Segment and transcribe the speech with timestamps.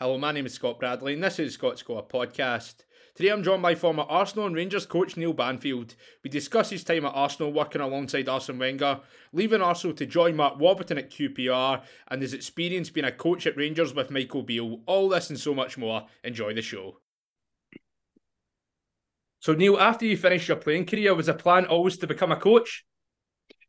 [0.00, 2.84] Hello, my name is Scott Bradley, and this is ScotScore podcast.
[3.16, 5.96] Today I'm joined by former Arsenal and Rangers coach Neil Banfield.
[6.22, 9.00] We discuss his time at Arsenal working alongside Arsene Wenger,
[9.32, 13.56] leaving Arsenal to join Mark Warburton at QPR, and his experience being a coach at
[13.56, 14.82] Rangers with Michael Beale.
[14.86, 16.06] All this and so much more.
[16.22, 17.00] Enjoy the show.
[19.40, 22.36] So, Neil, after you finished your playing career, was the plan always to become a
[22.36, 22.86] coach?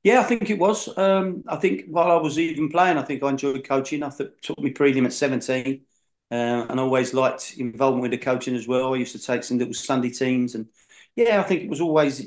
[0.04, 0.96] Yeah, I think it was.
[0.96, 4.04] Um, I think while I was even playing, I think I enjoyed coaching.
[4.04, 5.82] I th- took me prelim at 17
[6.32, 8.94] uh, and always liked involvement with the coaching as well.
[8.94, 10.68] I used to take some little Sunday teams, and
[11.16, 12.26] yeah, I think it was always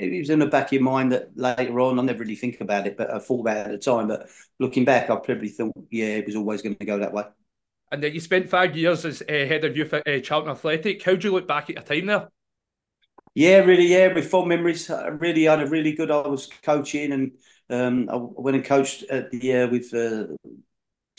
[0.00, 2.60] it was in the back of your mind that later on I never really think
[2.60, 4.08] about it, but I thought about it at the time.
[4.08, 4.28] But
[4.58, 7.24] looking back, I probably thought, yeah, it was always going to go that way.
[7.90, 11.02] And then you spent five years as uh, head of youth at uh, Charlton Athletic.
[11.02, 12.28] How do you look back at your time there?
[13.34, 14.90] Yeah, really, yeah, with fond memories.
[14.90, 16.10] I really had a really good.
[16.10, 17.32] I was coaching, and
[17.70, 20.26] um, I went and coached at the year with uh,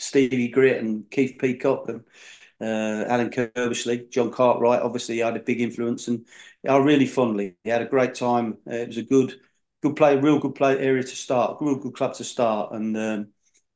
[0.00, 2.04] Stevie Gritt and Keith Peacock and
[2.60, 4.82] uh, Alan Curbishley, John Cartwright.
[4.82, 6.26] Obviously, had a big influence, and
[6.68, 7.56] I really fondly.
[7.64, 8.58] He had a great time.
[8.66, 9.34] Uh, it was a good,
[9.82, 13.28] good play, real good play area to start, real good club to start, and um,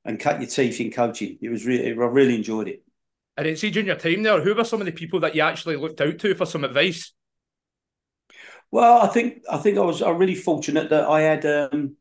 [0.05, 1.39] and cut your teeth in coaching.
[1.41, 2.83] It was really, I really enjoyed it.
[3.37, 5.43] And then, see, during your time there, who were some of the people that you
[5.43, 7.13] actually looked out to for some advice?
[8.71, 11.97] Well, I think I think I was I really fortunate that I had um,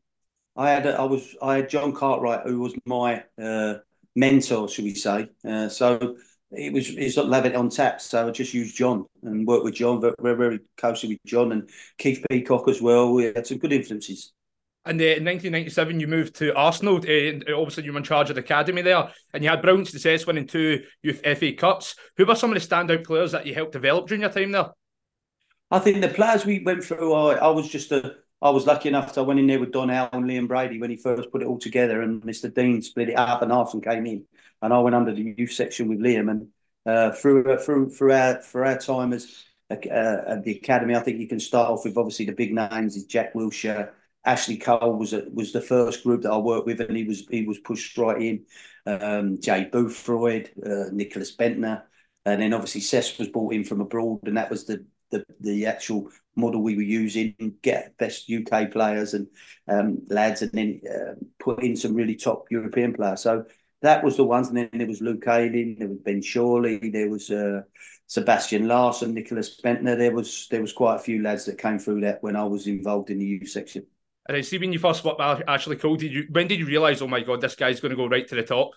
[0.56, 3.74] I had I was I had John Cartwright who was my uh,
[4.16, 5.28] mentor, should we say?
[5.46, 6.16] Uh, so
[6.50, 8.00] it was it's not it on tap.
[8.00, 11.68] So I just used John and worked with John very very closely with John and
[11.98, 13.12] Keith Peacock as well.
[13.12, 14.32] We had some good influences.
[14.86, 16.96] And uh, in 1997, you moved to Arsenal.
[16.96, 20.26] Uh, obviously, you were in charge of the academy there, and you had brilliant success
[20.26, 21.96] winning two youth FA Cups.
[22.18, 24.68] Who were some of the standout players that you helped develop during your time there?
[25.70, 28.90] I think the players we went through, I, I was just a I was lucky
[28.90, 31.40] enough to went in there with Don Howe and Liam Brady when he first put
[31.40, 32.52] it all together, and Mr.
[32.52, 34.26] Dean split it up and half and came in,
[34.60, 36.48] and I went under the youth section with Liam, and
[36.84, 41.20] uh, through through through our for our time as uh, at the academy, I think
[41.20, 43.92] you can start off with obviously the big names is Jack Wilshere.
[44.26, 47.26] Ashley Cole was a, was the first group that I worked with, and he was
[47.30, 48.44] he was pushed right in.
[48.84, 51.84] Um, Jay Boothroyd, uh, Nicholas Bendtner,
[52.26, 55.64] and then obviously Cesc was brought in from abroad, and that was the the, the
[55.64, 59.26] actual model we were using, get best UK players and
[59.68, 63.22] um, lads, and then uh, put in some really top European players.
[63.22, 63.44] So
[63.82, 64.48] that was the ones.
[64.48, 67.62] And then there was Luke Ayling, there was Ben Shawley, there was uh,
[68.06, 69.96] Sebastian Larsson, Nicholas Bendtner.
[69.96, 72.66] There was there was quite a few lads that came through that when I was
[72.66, 73.86] involved in the youth section.
[74.26, 77.02] And I see when you first with Ashley Cole, did you when did you realise,
[77.02, 78.70] oh my god, this guy's going to go right to the top?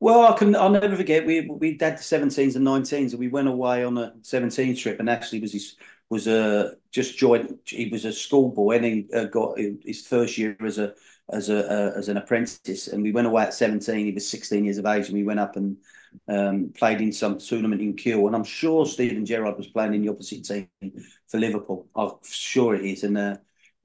[0.00, 0.56] Well, I can.
[0.56, 1.24] I'll never forget.
[1.24, 4.98] We we had the 17s and 19s, and we went away on a 17 trip.
[4.98, 5.76] And actually, was his
[6.12, 7.58] was a just joined.
[7.64, 10.92] He was a schoolboy, and he uh, got his first year as a
[11.30, 12.88] as a uh, as an apprentice.
[12.88, 14.04] And we went away at 17.
[14.04, 15.78] He was 16 years of age, and we went up and
[16.28, 18.26] um, played in some tournament in Kiel.
[18.26, 20.68] And I'm sure Steven Gerrard was playing in the opposite team
[21.28, 21.88] for Liverpool.
[21.96, 23.04] I'm sure it is.
[23.04, 23.36] And uh,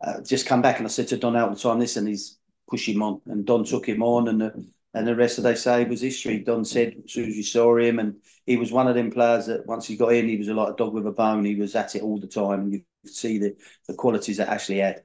[0.02, 2.40] uh, just come back, and I said to Don out the time, listen, he's
[2.70, 4.74] push him on, and Don took him on, and.
[4.94, 6.40] And the rest of they say was history.
[6.40, 8.16] Don said as soon as you saw him, and
[8.46, 10.76] he was one of them players that once he got in, he was like a
[10.76, 11.46] dog with a bone.
[11.46, 13.56] He was at it all the time, and you could see the
[13.88, 15.04] the qualities that Ashley had.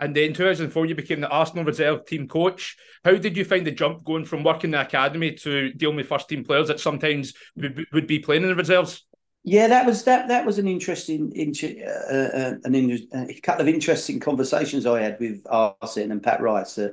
[0.00, 2.76] And then in 2004, you became the Arsenal reserve team coach.
[3.04, 6.28] How did you find the jump going from working the academy to dealing with first
[6.28, 9.04] team players that sometimes would, would be playing in the reserves?
[9.42, 10.28] Yeah, that was that.
[10.28, 15.42] That was an interesting, uh, uh, an a couple of interesting conversations I had with
[15.50, 16.78] Arsene and Pat Rice.
[16.78, 16.90] Uh,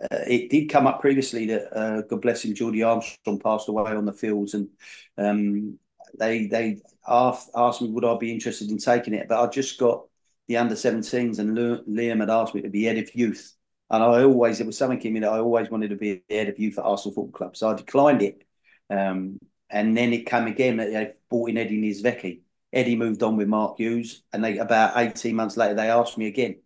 [0.00, 3.92] uh, it did come up previously that uh, God bless him, Geordie Armstrong passed away
[3.92, 4.68] on the fields, and
[5.16, 5.78] um,
[6.18, 9.78] they they asked, asked me would I be interested in taking it, but I just
[9.78, 10.06] got
[10.48, 13.54] the under 17s, and Liam had asked me to be head of youth,
[13.90, 16.48] and I always it was something in me that I always wanted to be head
[16.48, 18.42] of youth at Arsenal Football Club, so I declined it,
[18.90, 19.38] um,
[19.70, 22.40] and then it came again that they brought in Eddie Niedzwiecki.
[22.72, 26.26] Eddie moved on with Mark Hughes, and they about 18 months later they asked me
[26.26, 26.56] again.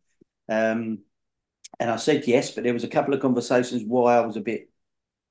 [0.49, 0.99] Um,
[1.81, 4.43] and I said yes, but there was a couple of conversations why I was a
[4.43, 4.71] bit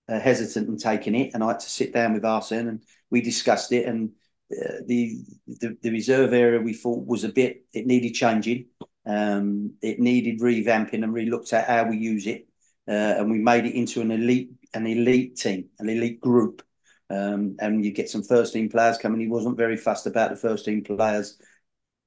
[0.09, 3.21] uh, hesitant in taking it, and I had to sit down with Arsene and we
[3.21, 3.85] discussed it.
[3.85, 4.09] And
[4.51, 8.65] uh, the, the, the reserve area we thought was a bit it needed changing,
[9.05, 12.47] um, it needed revamping, and we looked at how we use it,
[12.87, 16.63] uh, and we made it into an elite an elite team, an elite group.
[17.11, 19.19] Um, and you get some first team players coming.
[19.19, 21.39] He wasn't very fussed about the first team players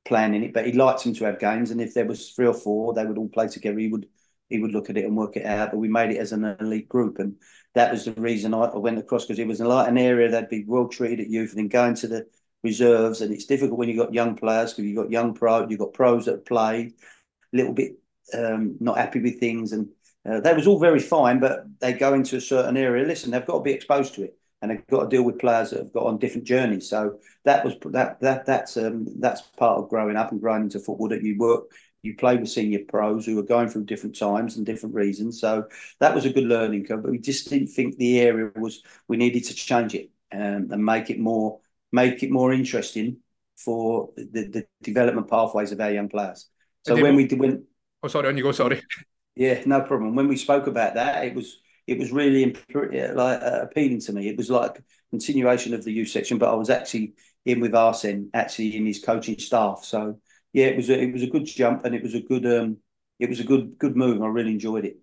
[0.04, 1.72] planning it, but he liked them to have games.
[1.72, 3.78] And if there was three or four, they would all play together.
[3.78, 4.06] He would
[4.52, 5.70] he would look at it and work it out.
[5.70, 7.36] But we made it as an elite group, and
[7.74, 10.64] that was the reason I went across because it was like an area that'd be
[10.66, 12.26] well treated at youth, and then going to the
[12.62, 13.20] reserves.
[13.20, 15.92] And it's difficult when you've got young players because you've got young pro, you've got
[15.94, 16.92] pros that played,
[17.52, 17.92] a little bit
[18.34, 19.88] um, not happy with things, and
[20.28, 21.40] uh, that was all very fine.
[21.40, 23.06] But they go into a certain area.
[23.06, 24.38] Listen, they've got to be exposed to it.
[24.62, 26.88] and they've got to deal with players that have got on different journeys.
[26.88, 30.78] So that was that that that's um, that's part of growing up and growing into
[30.78, 31.08] football.
[31.08, 31.64] That you work,
[32.02, 35.40] you play with senior pros who are going through different times and different reasons.
[35.40, 35.68] So
[36.00, 37.02] that was a good learning curve.
[37.02, 40.84] But we just didn't think the area was we needed to change it um, and
[40.84, 41.60] make it more
[41.92, 43.18] make it more interesting
[43.56, 46.48] for the, the development pathways of our young players.
[46.84, 47.64] So when we did when
[48.02, 48.52] oh sorry, on you go.
[48.52, 48.82] Sorry.
[49.34, 50.14] Yeah, no problem.
[50.14, 54.28] When we spoke about that, it was it was really like uh, appealing to me.
[54.28, 57.14] It was like continuation of the youth section, but I was actually
[57.46, 59.84] in with Arsene, actually in his coaching staff.
[59.84, 60.20] So
[60.52, 62.78] yeah, it was a, it was a good jump, and it was a good um,
[63.18, 64.22] it was a good good move.
[64.22, 64.98] I really enjoyed it.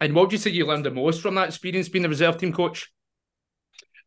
[0.00, 2.38] And what would you say you learned the most from that experience being the reserve
[2.38, 2.92] team coach?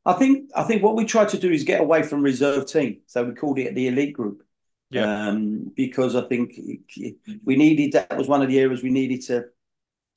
[0.06, 3.02] I think I think what we tried to do is get away from reserve team,
[3.08, 4.44] so we called it the elite group.
[4.90, 5.28] Yeah.
[5.28, 6.54] Um, because I think
[7.44, 9.46] we needed that was one of the areas we needed to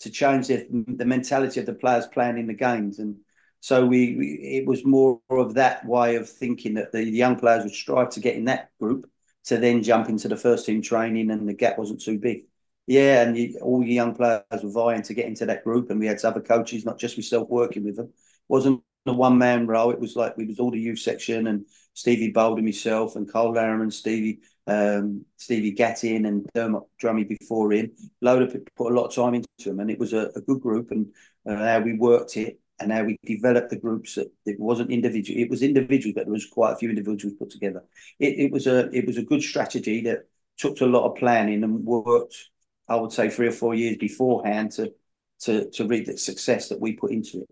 [0.00, 3.00] to change the, the mentality of the players playing in the games.
[3.00, 3.16] And
[3.60, 4.26] so we, we,
[4.58, 8.20] it was more of that way of thinking that the young players would strive to
[8.20, 9.09] get in that group
[9.44, 12.44] to then jump into the first team training and the gap wasn't too big.
[12.86, 16.00] Yeah, and you, all the young players were vying to get into that group, and
[16.00, 18.06] we had other coaches, not just myself, working with them.
[18.06, 18.12] It
[18.48, 19.90] wasn't a one man role.
[19.92, 23.30] It was like we was all the youth section and Stevie Bould and myself and
[23.30, 23.54] Cole
[23.90, 27.92] Stevie um, Stevie Gatting and Dermot Drummy before him.
[28.20, 30.60] Load of put a lot of time into them, and it was a, a good
[30.60, 30.90] group.
[30.90, 31.12] And
[31.48, 34.14] uh, how we worked it and how we developed the groups.
[34.14, 37.50] That it wasn't individual; it was individual, but there was quite a few individuals put
[37.50, 37.84] together.
[38.18, 41.62] It, it was a it was a good strategy that took a lot of planning
[41.62, 42.50] and worked.
[42.88, 44.92] I would say three or four years beforehand to
[45.40, 47.50] to to reap the success that we put into it.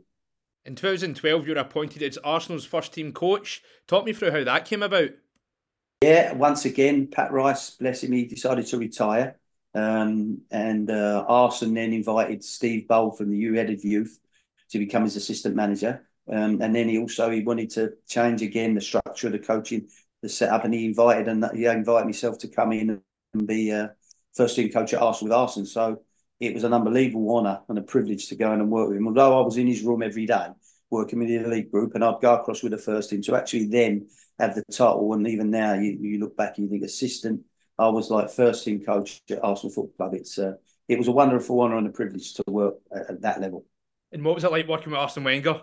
[0.65, 3.63] In 2012, you were appointed as Arsenal's first team coach.
[3.87, 5.11] Talk me through how that came about.
[6.03, 9.39] Yeah, once again, Pat Rice, bless him, he decided to retire.
[9.75, 14.19] Um, and uh, Arsene then invited Steve Bould from the U head of youth
[14.71, 16.07] to become his assistant manager.
[16.31, 19.89] Um, and then he also he wanted to change again the structure of the coaching,
[20.23, 23.01] the setup, and he invited and he invited myself to come in
[23.35, 23.89] and be uh,
[24.35, 25.67] first team coach at Arsenal with Arsene.
[25.67, 26.03] So
[26.41, 29.09] it was an unbelievable honour and a privilege to go in and work with him.
[29.09, 30.49] Although I was in his room every day
[30.91, 33.67] working with the elite group, and I'd go across with the first team to actually
[33.67, 35.13] then have the title.
[35.13, 37.43] And even now, you, you look back and you think assistant.
[37.79, 40.15] I was like first team coach at Arsenal Football Club.
[40.15, 40.55] It's uh,
[40.89, 43.65] it was a wonderful honour and a privilege to work at, at, that level.
[44.13, 45.63] And what was it like working with Arsene Wenger?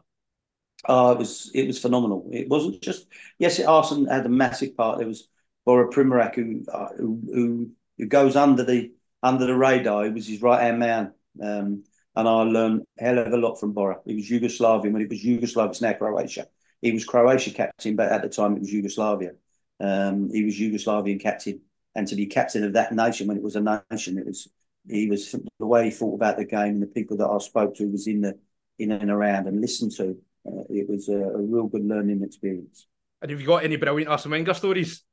[0.87, 2.29] Oh, it was it was phenomenal.
[2.31, 3.07] It wasn't just
[3.39, 4.99] yes, Arsene had a massive part.
[4.99, 5.27] There was
[5.65, 8.91] Bora Primorac who, uh, who who goes under the
[9.23, 10.05] under the radar.
[10.05, 11.13] He was his right hand man.
[11.41, 11.83] Um,
[12.15, 13.99] and I learned a hell of a lot from Bora.
[14.05, 16.47] He was Yugoslavian when it was Yugoslavia, it's now Croatia.
[16.81, 19.31] He was Croatia captain, but at the time it was Yugoslavia.
[19.79, 21.61] Um, he was Yugoslavian captain,
[21.95, 24.47] and to be captain of that nation when it was a nation, it was
[24.87, 27.75] he was the way he thought about the game and the people that I spoke
[27.75, 28.37] to was in the
[28.77, 30.17] in and around and listened to.
[30.47, 32.85] Uh, it was a, a, real good learning experience.
[33.21, 35.03] And have you got any brilliant Arsene Wenger stories?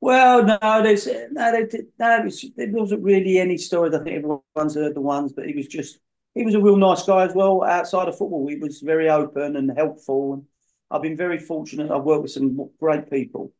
[0.00, 1.68] Well, no, there's no, there,
[1.98, 3.94] no, there wasn't really any stories.
[3.94, 5.98] I think everyone's heard the ones, but he was just
[6.34, 8.46] he was a real nice guy as well outside of football.
[8.46, 10.44] He was very open and helpful, and
[10.90, 11.90] I've been very fortunate.
[11.90, 13.52] I've worked with some great people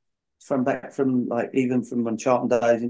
[0.44, 2.82] from back from like even from when Charlton days.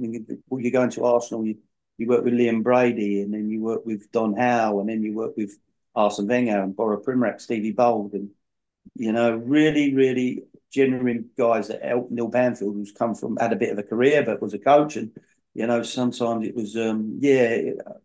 [0.48, 1.56] When you go into Arsenal, you
[1.98, 5.14] you work with Liam Brady, and then you work with Don Howe, and then you
[5.14, 5.58] work with
[5.94, 8.30] Arsene Wenger and Bora Primorac, Stevie Bould, and
[8.94, 13.56] you know, really, really genuine guys that helped Neil Banfield, who's come from had a
[13.56, 15.10] bit of a career but was a coach, and
[15.54, 17.58] you know, sometimes it was um yeah.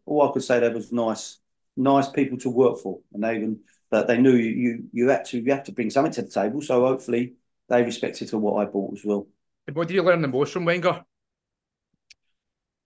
[0.06, 1.40] All I could say that was nice,
[1.76, 5.26] nice people to work for, and they even but they knew you, you you had
[5.26, 6.62] to you had to bring something to the table.
[6.62, 7.34] So hopefully
[7.68, 9.28] they respected to what I brought as well.
[9.74, 11.04] what did you learn the most from Wenger?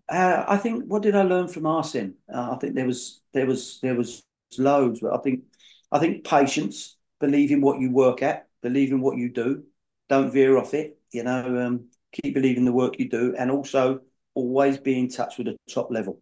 [0.08, 2.16] Uh, I think what did I learn from Arsene?
[2.32, 4.24] Uh, I think there was there was there was
[4.58, 5.44] loads, but I think
[5.92, 9.64] I think patience, believe in what you work at, believe in what you do,
[10.10, 11.00] don't veer off it.
[11.12, 14.02] You know, um, keep believing the work you do, and also
[14.34, 16.22] always be in touch with the top level.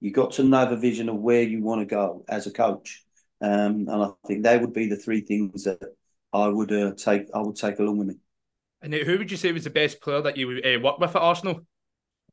[0.00, 3.04] You got to know the vision of where you want to go as a coach.
[3.42, 5.78] Um, and I think they would be the three things that
[6.32, 7.28] I would uh, take.
[7.34, 8.14] I would take along with me.
[8.82, 11.22] And who would you say was the best player that you uh, worked with at
[11.22, 11.66] Arsenal?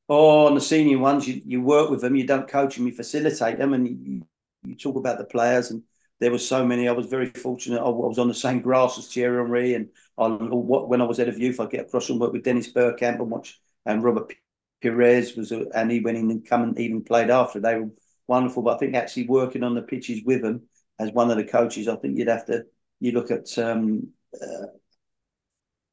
[0.10, 2.16] Oh, on the senior ones, you, you work with them.
[2.16, 2.88] You don't coach them.
[2.88, 4.22] You facilitate them, and you,
[4.66, 5.72] you talk about the players.
[5.72, 5.84] And
[6.20, 6.88] there were so many.
[6.88, 7.82] I was very fortunate.
[7.82, 11.28] I, was on the same grass as Thierry Henry, and I, when I was head
[11.28, 13.60] of youth, I'd get across and work with Dennis Bergkamp and watch.
[13.86, 14.34] And Robert
[14.82, 17.60] Pires was, a, and he went in and come and even played after.
[17.60, 17.90] They were
[18.28, 18.64] wonderful.
[18.64, 20.64] But I think actually working on the pitches with them
[21.00, 22.66] as one of the coaches, I think you'd have to
[23.00, 24.68] you look at um, uh,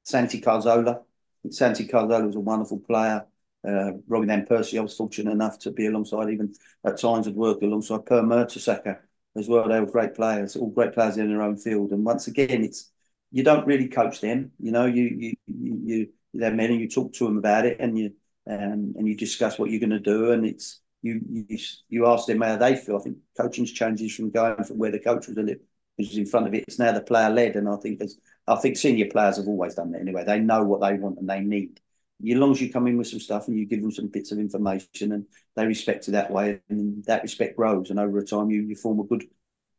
[0.04, 1.02] Santi Cazorla.
[1.50, 3.26] Santi Cazorla was a wonderful player.
[3.66, 6.52] Uh, Robin Van Persie, I was fortunate enough to be alongside, even
[6.84, 8.98] at times of work alongside Per Mertesacker
[9.36, 9.68] as well.
[9.68, 11.92] They were great players, all great players in their own field.
[11.92, 12.90] And once again, it's
[13.30, 14.52] you don't really coach them.
[14.60, 17.78] You know, you you you, you they're men and you talk to them about it,
[17.80, 18.12] and you
[18.48, 22.26] um, and you discuss what you're going to do, and it's you you you ask
[22.26, 22.96] them how they feel.
[22.96, 25.62] I think coaching's changes from going from where the coach was, a little
[25.98, 26.64] was in front of it.
[26.66, 29.74] It's now the player led, and I think as I think senior players have always
[29.74, 30.24] done that anyway.
[30.24, 31.80] They know what they want and they need.
[32.20, 34.32] As long as you come in with some stuff and you give them some bits
[34.32, 38.50] of information and they respect it that way, and that respect grows, and over time
[38.50, 39.24] you you form a good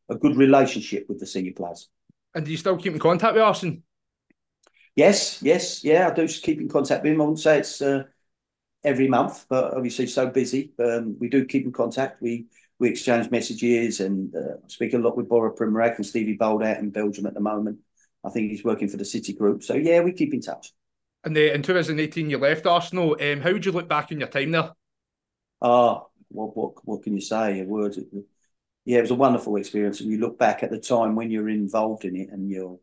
[0.09, 1.89] a good relationship with the senior players.
[2.35, 3.83] And do you still keep in contact with Arsene?
[4.95, 7.21] Yes, yes, yeah, I do keep in contact with him.
[7.21, 8.03] I wouldn't say it's uh,
[8.83, 10.73] every month, but obviously so busy.
[10.79, 12.21] Um, we do keep in contact.
[12.21, 12.47] We
[12.79, 16.77] we exchange messages and uh, speak a lot with Bora Primorac and Stevie Bould out
[16.77, 17.79] in Belgium at the moment.
[18.23, 19.63] I think he's working for the City Group.
[19.63, 20.73] So yeah, we keep in touch.
[21.25, 23.17] And in 2018, you left Arsenal.
[23.19, 24.71] Um, how would you look back on your time there?
[25.61, 27.61] Ah, what what what can you say?
[27.61, 27.95] A word.
[28.85, 30.01] Yeah, it was a wonderful experience.
[30.01, 32.79] And you look back at the time when you're involved in it and you're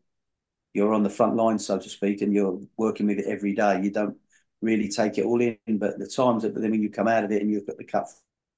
[0.73, 3.81] you're on the front line, so to speak, and you're working with it every day.
[3.81, 4.17] You don't
[4.61, 7.31] really take it all in, but the times that then when you come out of
[7.31, 8.07] it and you've got the cup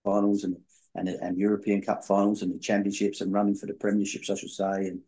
[0.03, 0.57] finals and
[0.95, 4.49] and, and European Cup finals and the championships and running for the premierships, I should
[4.49, 5.01] say, and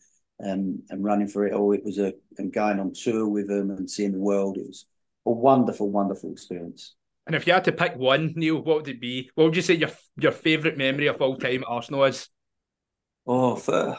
[0.43, 1.71] um, and running for it all.
[1.73, 4.57] It was a and going on tour with them and seeing the world.
[4.57, 4.85] It was
[5.25, 6.95] a wonderful, wonderful experience.
[7.25, 9.29] And if you had to pick one, Neil, what would it be?
[9.35, 12.29] What would you say your your favourite memory of all time at Arsenal is?
[13.25, 13.97] Oh, for,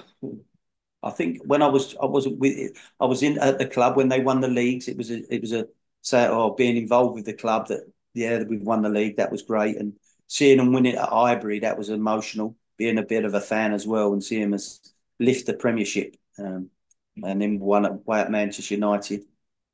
[1.02, 4.08] I think when I was I was with I was in at the club when
[4.08, 4.88] they won the leagues.
[4.88, 5.66] It was a it was a
[6.00, 7.80] say oh being involved with the club that
[8.14, 9.92] yeah we've won the league that was great and
[10.28, 12.56] seeing them win it at Highbury that was emotional.
[12.78, 14.80] Being a bit of a fan as well and seeing us
[15.18, 16.70] lift the Premiership um,
[17.22, 19.24] and then won at, way at Manchester United.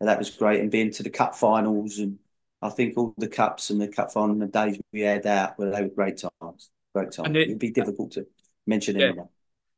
[0.00, 0.61] And that was great.
[0.61, 2.18] And being to the cup finals and
[2.62, 5.59] I think all the cups and the cup final and the days we had out,
[5.59, 6.71] well, they were great times.
[6.94, 7.37] Great times.
[7.37, 8.26] It, would be difficult to
[8.66, 9.09] mention yeah.
[9.09, 9.28] anyone.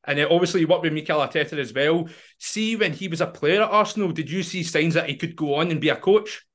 [0.04, 2.08] And then obviously you worked with Mikel Arteta as well.
[2.38, 5.34] See, when he was a player at Arsenal, did you see signs that he could
[5.34, 6.46] go on and be a coach?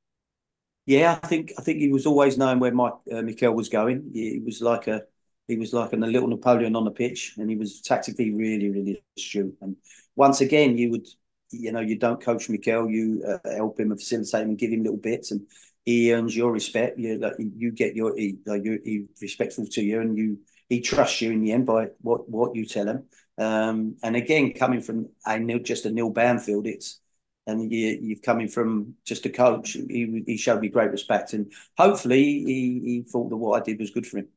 [0.85, 4.11] Yeah, I think I think he was always knowing where Mike uh, Mikel was going.
[4.13, 5.03] He was like a
[5.47, 9.03] he was like a little Napoleon on the pitch, and he was tactically really really
[9.15, 9.55] astute.
[9.61, 9.75] And
[10.15, 11.07] once again, you would
[11.51, 14.71] you know you don't coach Mikel, you uh, help him and facilitate him and give
[14.71, 15.41] him little bits, and
[15.85, 16.99] he earns your respect.
[16.99, 20.39] You like, you get your he, like you he respectful to you, and you
[20.69, 23.05] he trusts you in the end by what what you tell him.
[23.37, 26.99] Um, and again, coming from a nil, just a Neil Banfield, it's
[27.47, 29.73] and you, you've coming from just a coach.
[29.73, 33.79] He, he showed me great respect, and hopefully he, he thought that what I did
[33.79, 34.27] was good for him.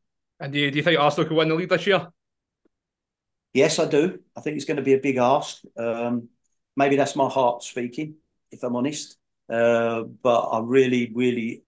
[0.41, 2.09] And do you, do you think Arsenal could win the league this year?
[3.55, 4.21] Yes, I do.
[4.37, 5.63] I think it's going to be a big ask.
[5.79, 6.31] Um,
[6.77, 8.17] maybe that's my heart speaking,
[8.53, 9.17] if I'm honest.
[9.49, 11.65] Uh, but I really, really,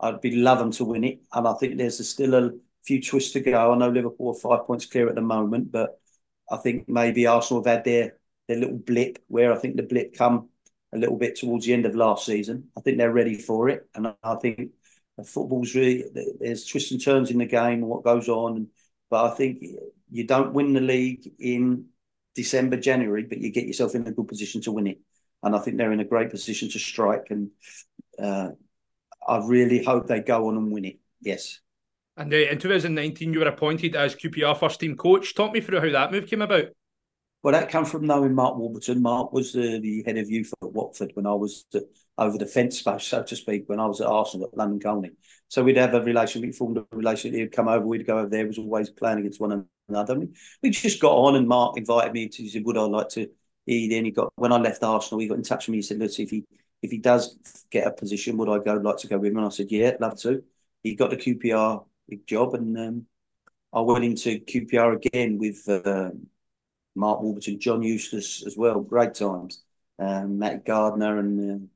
[0.00, 2.52] I'd be loving to win it, and I think there's a, still a
[2.84, 3.72] few twists to go.
[3.72, 6.00] I know Liverpool are five points clear at the moment, but
[6.50, 8.18] I think maybe Arsenal have had their
[8.48, 10.48] their little blip where I think the blip come
[10.94, 12.70] a little bit towards the end of last season.
[12.76, 14.70] I think they're ready for it, and I think
[15.26, 16.04] football's really
[16.40, 18.68] there's twists and turns in the game and what goes on.
[19.10, 19.64] But I think
[20.10, 21.86] you don't win the league in
[22.34, 24.98] December, January, but you get yourself in a good position to win it.
[25.42, 27.28] And I think they're in a great position to strike.
[27.30, 27.50] And
[28.22, 28.50] uh,
[29.26, 30.98] I really hope they go on and win it.
[31.20, 31.60] Yes.
[32.16, 35.34] And uh, in 2019, you were appointed as QPR first team coach.
[35.34, 36.66] Talk me through how that move came about.
[37.42, 39.00] Well, that came from knowing Mark Warburton.
[39.00, 41.64] Mark was the, the head of youth at Watford when I was
[42.18, 45.12] over the fence, so to speak, when I was at Arsenal at London Colney.
[45.48, 47.38] So we'd have a relationship, we formed a relationship.
[47.38, 48.44] He'd come over, we'd go over there.
[48.44, 50.18] It was always playing against one another.
[50.18, 50.28] We,
[50.62, 52.42] we just got on, and Mark invited me to.
[52.42, 53.28] He said, "Would I like to?"
[53.66, 55.78] He then he got when I left Arsenal, he got in touch with me.
[55.78, 56.44] He said, "Let's see if he
[56.82, 57.36] if he does
[57.70, 59.92] get a position, would I go like to go with him?" And I said, "Yeah,
[60.00, 60.42] love to."
[60.82, 61.84] He got the QPR
[62.26, 63.06] job, and um,
[63.72, 65.68] I went into QPR again with.
[65.68, 66.10] Uh,
[66.94, 68.80] Mark Warburton, John Eustace as well.
[68.80, 69.62] Great times.
[69.98, 71.66] Um, Matt Gardner and uh,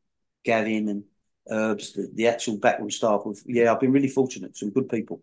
[0.44, 1.04] Gavin and
[1.49, 3.23] Herbs, the, the, actual backroom staff.
[3.25, 4.56] Of, yeah, I've been really fortunate.
[4.56, 5.23] Some good people.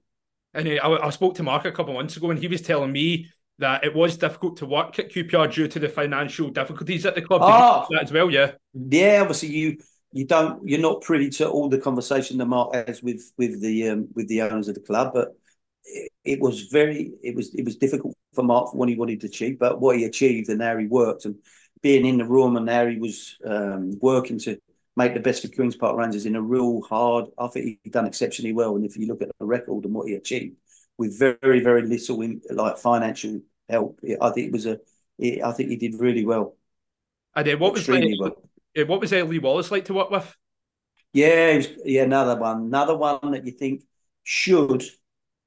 [0.54, 2.62] And uh, I, I, spoke to Mark a couple of months ago, and he was
[2.62, 3.30] telling me
[3.60, 7.22] that it was difficult to work at QPR due to the financial difficulties at the
[7.22, 7.42] club.
[7.44, 8.54] Oh, that as well, yeah.
[8.74, 9.78] Yeah, obviously you
[10.14, 13.90] you don't you're not privy to all the conversation that Mark has with with the
[13.90, 15.30] um, with the owners of the club, but
[15.86, 19.22] it, it was very it was it was difficult for Mark for what he wanted
[19.22, 21.36] to achieve, but what he achieved and how he worked and
[21.82, 24.58] being in the room and how he was um, working to
[24.96, 27.26] make the best for Queens Park Rangers in a real hard.
[27.38, 28.76] I think he done exceptionally well.
[28.76, 30.58] And if you look at the record and what he achieved
[30.98, 34.80] with very very little in, like financial help, I think it was a.
[35.18, 36.56] It, I think he did really well.
[37.36, 38.36] And then what was well.
[38.88, 40.36] what was Lee Wallace like to work with?
[41.14, 43.84] Yeah, was, yeah, another one, another one that you think
[44.24, 44.84] should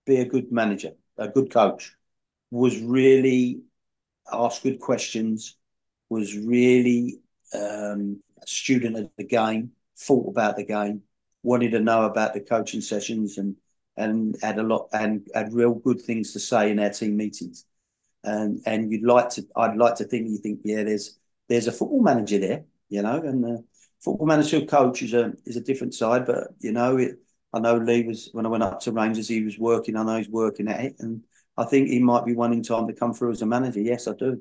[0.06, 1.94] be a good manager, a good coach
[2.50, 3.62] was really
[4.32, 5.56] ask good questions,
[6.08, 7.18] was really
[7.52, 11.02] um, student of the game, thought about the game,
[11.42, 13.56] wanted to know about the coaching sessions, and
[13.96, 17.64] and had a lot and had real good things to say in our team meetings.
[18.24, 21.72] And and you'd like to, I'd like to think you think, yeah, there's there's a
[21.72, 23.64] football manager there, you know, and the
[24.00, 27.18] football manager coach is a is a different side, but you know, it,
[27.52, 29.96] I know Lee was when I went up to Rangers, he was working.
[29.96, 31.22] I know he's working at it, and
[31.56, 33.80] I think he might be wanting time to come through as a manager.
[33.80, 34.40] Yes, I do.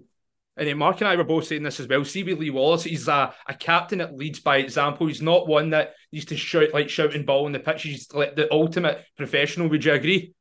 [0.56, 2.02] And then Mark and I were both saying this as well.
[2.02, 5.08] With Lee Wallace, he's a, a captain that leads by example.
[5.08, 7.84] He's not one that used to shout like shouting ball on the pitch.
[7.84, 9.68] He's like the ultimate professional.
[9.70, 10.34] Would you agree?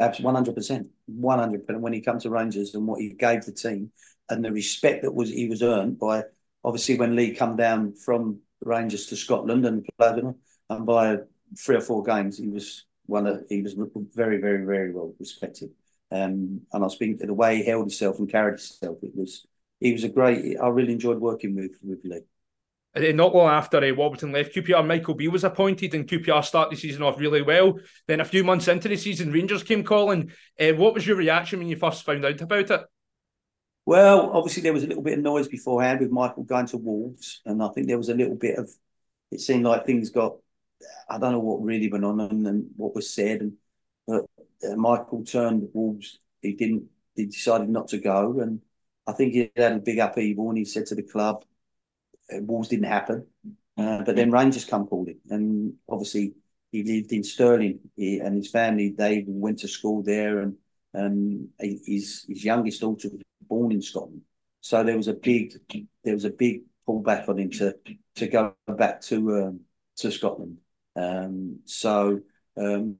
[0.00, 1.82] Absolutely, one hundred percent, one hundred percent.
[1.82, 3.90] When he comes to Rangers and what he gave the team
[4.30, 6.22] and the respect that was he was earned by
[6.64, 10.22] obviously when Lee come down from Rangers to Scotland and played
[10.70, 11.18] and by
[11.58, 13.74] three or four games he was one of he was
[14.14, 15.70] very very very well respected.
[16.10, 18.98] Um, and I was speaking to the way he held himself and carried himself.
[19.02, 19.46] It was
[19.80, 20.56] he was a great.
[20.60, 22.20] I really enjoyed working with with Lee.
[22.96, 26.80] Not long after uh, Warburton left QPR, Michael Beale was appointed, and QPR started the
[26.80, 27.78] season off really well.
[28.08, 30.32] Then a few months into the season, Rangers came calling.
[30.58, 32.80] Uh, what was your reaction when you first found out about it?
[33.86, 37.40] Well, obviously there was a little bit of noise beforehand with Michael going to Wolves,
[37.46, 38.70] and I think there was a little bit of.
[39.30, 40.36] It seemed like things got.
[41.08, 43.52] I don't know what really went on and, and what was said, and
[44.06, 44.24] but
[44.66, 46.18] uh, Michael turned Wolves.
[46.42, 46.84] He didn't.
[47.14, 48.60] He decided not to go, and
[49.08, 51.42] I think he had a big upheaval and he said to the club,
[52.30, 53.26] uh, Wolves didn't happen.
[53.76, 55.18] Uh, but then Rangers come calling.
[55.30, 56.34] And obviously,
[56.70, 60.40] he lived in Stirling he, and his family, they went to school there.
[60.40, 60.56] And
[60.94, 64.22] um, his, his youngest daughter was born in Scotland.
[64.60, 65.54] So there was a big
[66.04, 67.74] there was a big pullback on him to
[68.16, 69.60] to go back to um,
[69.96, 70.58] to Scotland.
[70.96, 72.20] Um, so
[72.56, 72.96] um,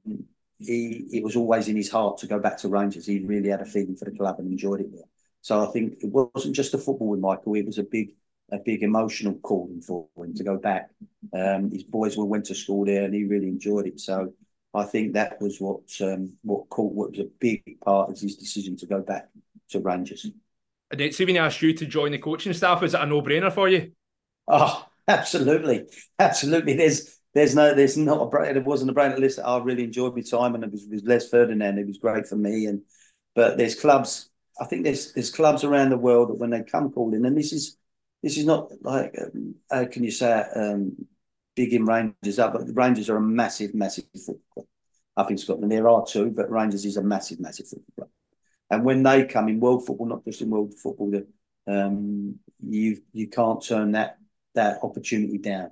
[0.57, 3.05] he it was always in his heart to go back to Rangers.
[3.05, 5.08] He really had a feeling for the club and enjoyed it there.
[5.41, 8.11] So I think it wasn't just the football with Michael; it was a big,
[8.51, 10.89] a big emotional calling for him to go back.
[11.33, 13.99] Um, his boys were went to school there, and he really enjoyed it.
[13.99, 14.33] So
[14.73, 18.35] I think that was what um, what called what was a big part of his
[18.35, 19.29] decision to go back
[19.69, 20.25] to Rangers.
[20.91, 23.51] And then, when he asked you to join the coaching staff, is it a no-brainer
[23.51, 23.91] for you?
[24.47, 25.85] Oh, absolutely,
[26.17, 26.73] absolutely.
[26.73, 28.57] There's there's no there's not a brain.
[28.57, 29.39] It wasn't a brainer list.
[29.39, 31.77] I really enjoyed my time, and it was with Les Ferdinand.
[31.77, 32.81] It was great for me, and
[33.35, 36.91] but there's clubs I think there's there's clubs around the world that when they come
[36.91, 37.77] calling, and this is
[38.21, 40.95] this is not like um, how can you say um,
[41.55, 44.65] big in Rangers up, but the Rangers are a massive, massive football club
[45.17, 45.71] up in Scotland.
[45.71, 48.09] There are two, but Rangers is a massive, massive football club.
[48.69, 51.27] And when they come in world football, not just in world football, that
[51.67, 54.17] um, you you can't turn that
[54.55, 55.71] that opportunity down.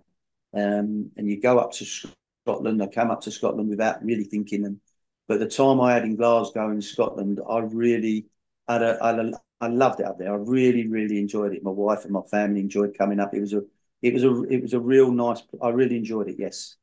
[0.54, 2.82] Um, and you go up to Scotland.
[2.82, 4.65] I came up to Scotland without really thinking.
[4.65, 4.80] And
[5.28, 8.26] but the time I had in Glasgow in Scotland, I really
[8.67, 10.34] I, I, I loved it up there.
[10.34, 11.63] I really, really enjoyed it.
[11.63, 13.34] My wife and my family enjoyed coming up.
[13.34, 13.62] It was a,
[14.01, 15.41] it was a, it was a real nice.
[15.62, 16.36] I really enjoyed it.
[16.38, 16.75] Yes.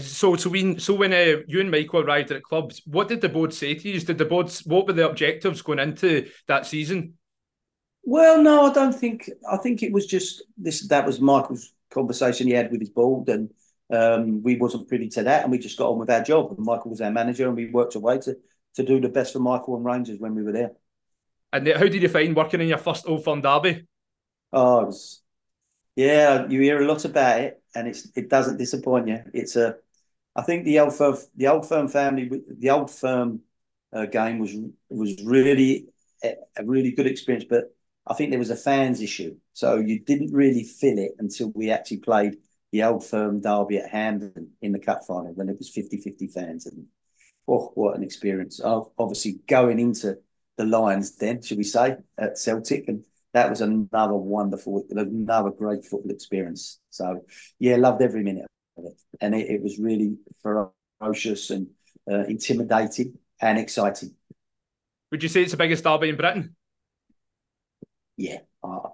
[0.00, 3.28] So, so when, so when uh, you and Michael arrived at clubs, what did the
[3.28, 4.00] board say to you?
[4.00, 7.14] Did the board, what were the objectives going into that season?
[8.08, 9.28] Well, no, I don't think.
[9.50, 10.86] I think it was just this.
[10.86, 13.50] That was Michael's conversation he had with his board, and
[13.92, 16.54] um, we wasn't privy to that, and we just got on with our job.
[16.56, 18.36] And Michael was our manager, and we worked away to
[18.74, 20.70] to do the best for Michael and Rangers when we were there.
[21.56, 23.86] And how did you find working in your first Old Firm derby?
[24.52, 25.22] Oh, it was,
[25.96, 29.22] yeah, you hear a lot about it, and it's it doesn't disappoint you.
[29.32, 29.76] It's a,
[30.34, 33.40] I think the old firm, the old firm family, the old firm
[33.92, 34.54] uh, game was
[34.90, 35.88] was really
[36.22, 37.74] a really good experience, but
[38.06, 41.70] I think there was a fans issue, so you didn't really feel it until we
[41.70, 42.36] actually played
[42.72, 46.66] the old firm derby at Hampden in the cup final when it was 50-50 fans,
[46.66, 46.84] and
[47.48, 48.60] oh, what an experience!
[48.62, 50.18] Obviously, going into
[50.56, 52.88] the Lions then, should we say, at Celtic.
[52.88, 56.80] And that was another wonderful, another great football experience.
[56.90, 57.24] So,
[57.58, 59.00] yeah, loved every minute of it.
[59.20, 61.68] And it, it was really ferocious and
[62.10, 64.14] uh, intimidating and exciting.
[65.12, 66.56] Would you say it's the biggest derby in Britain?
[68.16, 68.38] Yeah.
[68.62, 68.88] Uh,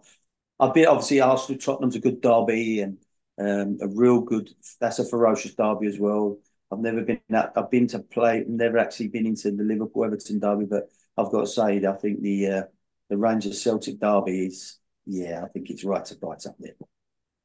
[0.58, 2.98] I've been, obviously, Arsenal Tottenham's a good derby and
[3.38, 6.38] um, a real good, that's a ferocious derby as well.
[6.70, 10.64] I've never been, I've been to play, never actually been into the Liverpool Everton derby,
[10.64, 12.62] but I've got to say, I think the uh,
[13.10, 16.72] the Rangers Celtic derby is, yeah, I think it's right to right up there.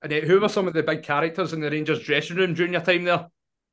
[0.02, 2.74] And uh, who were some of the big characters in the Rangers dressing room during
[2.74, 3.28] your time there?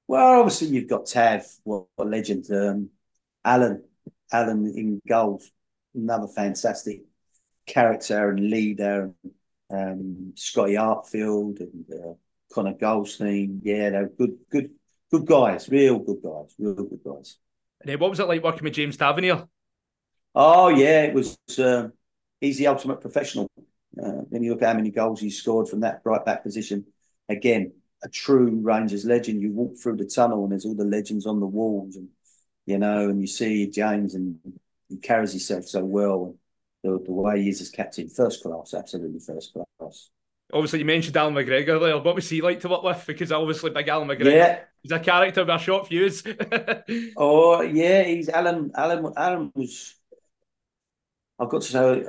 [0.08, 2.46] Well, obviously you've got Tav, what a legend.
[2.50, 2.90] Um,
[3.44, 3.84] Alan,
[4.32, 5.50] Alan in goals,
[5.94, 7.02] another fantastic
[7.66, 9.12] character and leader.
[9.70, 12.14] Um, Scotty Arfield and uh,
[12.52, 13.60] Connor Goldson.
[13.62, 14.70] Yeah, they're good, good,
[15.10, 15.68] good guys.
[15.68, 16.54] Real good guys.
[16.58, 17.38] Real good guys.
[17.80, 19.46] And what was it like working with James Tavernier?
[20.34, 21.38] Oh yeah, it was.
[21.58, 21.88] Uh,
[22.40, 23.48] he's the ultimate professional.
[23.56, 26.84] Uh, when you look at how many goals he scored from that right back position,
[27.28, 29.40] again, a true Rangers legend.
[29.40, 32.08] You walk through the tunnel and there's all the legends on the walls, and
[32.66, 34.38] you know, and you see James and
[34.88, 36.24] he carries himself so well.
[36.26, 40.10] And the, the way he is as captain, first class, absolutely first class.
[40.52, 41.98] Obviously, you mentioned Alan McGregor there.
[41.98, 43.04] What was he like to work with?
[43.06, 44.32] Because obviously, big Alan McGregor.
[44.32, 44.60] Yeah.
[44.82, 46.22] He's a character with a short fuse.
[47.16, 48.70] oh yeah, he's Alan.
[48.74, 49.12] Alan.
[49.16, 49.94] Alan was.
[51.44, 52.04] I've got to say,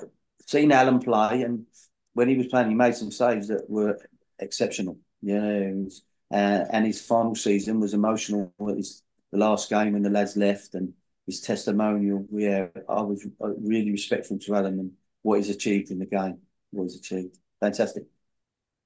[0.45, 1.65] seen Alan play, and
[2.13, 3.99] when he was playing, he made some saves that were
[4.39, 4.97] exceptional.
[5.21, 5.89] You know,
[6.31, 8.53] uh, and his final season was emotional.
[8.75, 10.93] His, the last game when the lads left, and
[11.25, 12.25] his testimonial.
[12.31, 16.39] Yeah, I was uh, really respectful to Alan and what he's achieved in the game.
[16.71, 18.03] What he's achieved, fantastic.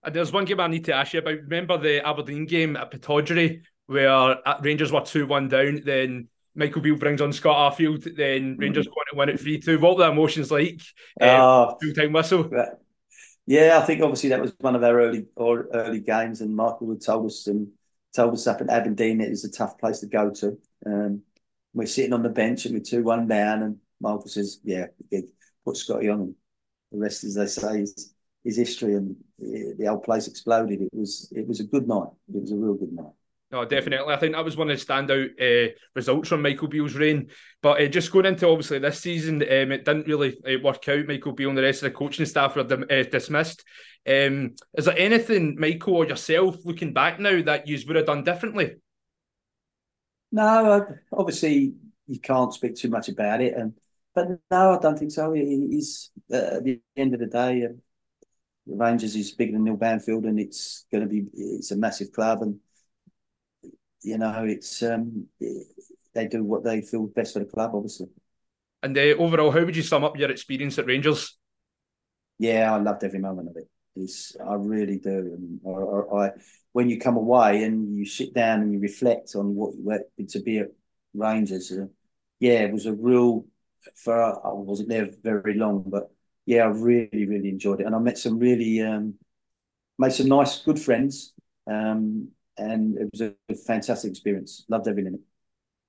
[0.04, 1.40] And there's one game I need to ask you about.
[1.42, 4.10] Remember the Aberdeen game at Pittodrie where
[4.48, 6.28] uh, Rangers were 2 1 down, then
[6.60, 8.92] Michael Beale brings on Scott Arfield, then Rangers mm.
[8.92, 9.80] go on to win it 3 2.
[9.80, 10.82] What were the emotions like?
[11.20, 12.50] Uh, uh, full time whistle.
[13.48, 16.92] Yeah, I think obviously that was one of our early or early games, and Michael
[16.92, 17.70] had told us and
[18.16, 20.58] told us up at Aberdeen it was a tough place to go to.
[20.86, 21.24] Um,
[21.74, 24.88] we're sitting on the bench and we're two one down, and Michael says, "Yeah,
[25.66, 26.36] put Scotty on." And
[26.92, 30.82] the rest, as they say, is, is history, and the whole place exploded.
[30.82, 32.10] It was it was a good night.
[32.34, 33.14] It was a real good night.
[33.52, 34.14] No, definitely.
[34.14, 37.30] I think that was one of the standout uh, results from Michael Beale's reign.
[37.64, 41.08] But uh, just going into obviously this season, um, it didn't really uh, work out.
[41.08, 43.64] Michael Beale and the rest of the coaching staff were uh, dismissed.
[44.08, 48.24] Um, is there anything, Michael or yourself, looking back now, that you would have done
[48.24, 48.76] differently?
[50.32, 51.74] No, obviously
[52.06, 53.74] you can't speak too much about it, and
[54.14, 55.34] but no, I don't think so.
[55.34, 57.70] He's uh, at the end of the day, uh,
[58.68, 62.12] the Rangers is bigger than Neil Banfield, and it's going to be it's a massive
[62.12, 62.60] club, and
[64.02, 65.28] you know it's um,
[66.14, 68.08] they do what they feel best for the club, obviously.
[68.82, 71.38] And uh, overall, how would you sum up your experience at Rangers?
[72.38, 73.70] Yeah, I loved every moment of it.
[73.96, 75.10] It's, I really do.
[75.10, 76.32] And I, I,
[76.72, 80.00] when you come away and you sit down and you reflect on what you were
[80.30, 80.68] to be at
[81.14, 81.88] Rangers, uh,
[82.40, 83.46] yeah, it was a real.
[83.96, 86.12] For I wasn't there very long, but
[86.46, 89.14] yeah, I really, really enjoyed it, and I met some really, um,
[89.98, 91.34] made some nice, good friends,
[91.66, 94.66] um, and it was a fantastic experience.
[94.70, 95.22] Loved every minute.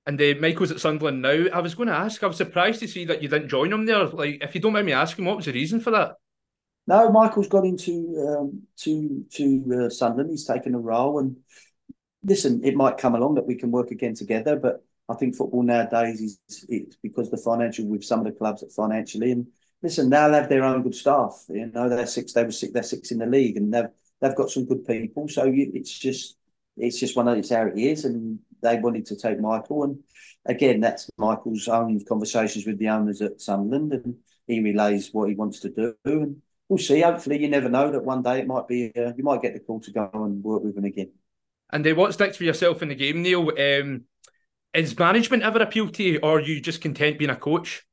[0.07, 1.45] And uh, Michael's at Sunderland now.
[1.53, 2.23] I was going to ask.
[2.23, 4.05] I was surprised to see that you didn't join him there.
[4.05, 6.13] Like, if you don't mind me asking, what was the reason for that?
[6.87, 10.31] No, Michael's got into um, to to uh, Sunderland.
[10.31, 11.37] He's taken a role, and
[12.23, 14.55] listen, it might come along that we can work again together.
[14.55, 18.61] But I think football nowadays is it's because the financial with some of the clubs
[18.61, 19.47] that financially and
[19.83, 21.45] listen, they'll have their own good staff.
[21.49, 24.35] You know, they're six, they were six, they're six in the league, and they've they've
[24.35, 25.27] got some good people.
[25.27, 26.37] So you, it's just
[26.81, 29.99] it's just one of it's how it is, and they wanted to take Michael, and
[30.45, 34.15] again, that's Michael's own conversations with the owners at Sunderland, and
[34.47, 37.01] he relays what he wants to do, and we'll see.
[37.01, 39.59] Hopefully, you never know that one day it might be uh, you might get the
[39.59, 41.11] call to go and work with him again.
[41.71, 43.49] And uh, what's next for yourself in the game, Neil?
[43.57, 44.03] Um,
[44.73, 47.85] is management ever appealed to you, or are you just content being a coach?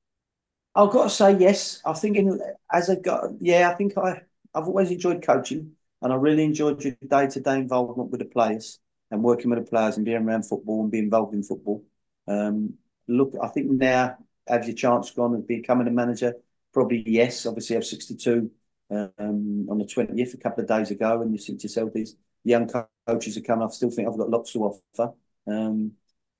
[0.75, 1.83] I've got to say yes.
[1.85, 2.41] I think in,
[2.73, 4.23] as I got, yeah, I think I
[4.55, 8.27] I've always enjoyed coaching, and I really enjoyed your day to day involvement with the
[8.27, 8.79] players
[9.11, 11.85] and working with the players and being around football and being involved in football.
[12.27, 12.75] Um,
[13.09, 16.35] look, I think now have your chance gone of becoming a manager?
[16.73, 17.47] Probably yes.
[17.47, 18.51] Obviously, I have sixty two
[18.91, 22.17] um, on the 20th, a couple of days ago, and you think to yourself, these
[22.45, 22.69] young
[23.07, 23.67] coaches are coming.
[23.67, 25.13] I still think I've got lots to offer.
[25.47, 25.93] Um,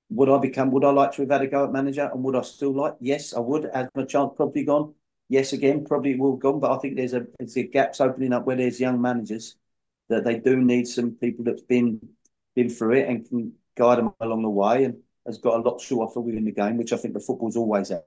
[0.09, 0.71] would I become?
[0.71, 2.09] Would I like to have had a go at manager?
[2.11, 2.95] And would I still like?
[2.99, 3.69] Yes, I would.
[3.73, 4.93] Has my chance probably gone?
[5.29, 6.59] Yes, again, probably will gone.
[6.59, 9.55] But I think there's a there's a gaps opening up where there's young managers
[10.09, 11.99] that they do need some people that's been
[12.55, 15.79] been through it and can guide them along the way and has got a lot
[15.81, 18.03] to offer within the game, which I think the football's always had.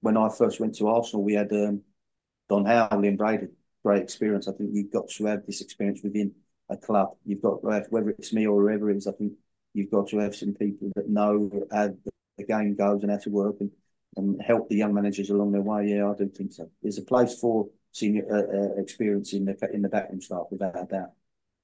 [0.00, 1.82] When I first went to Arsenal, we had um,
[2.48, 3.48] Don Howley and Brady
[3.84, 4.48] great experience.
[4.48, 6.34] I think you've got to have this experience within
[6.68, 7.16] a club.
[7.24, 9.34] You've got to have, whether it's me or whoever it is, I think
[9.74, 11.94] you've got to have some people that know how
[12.36, 13.70] the game goes and how to work and,
[14.16, 15.88] and help the young managers along their way.
[15.88, 16.70] Yeah, I do think so.
[16.82, 20.76] There's a place for senior uh, uh, experience in the in the backroom staff without
[20.80, 21.12] a doubt.